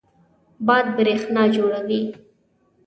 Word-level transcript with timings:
باد 0.65 0.85
برېښنا 0.95 1.43
جوړوي. 1.55 2.01